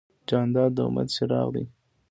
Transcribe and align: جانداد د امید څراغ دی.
جانداد 0.27 0.71
د 0.75 0.79
امید 0.87 1.07
څراغ 1.15 1.47
دی. 1.55 1.65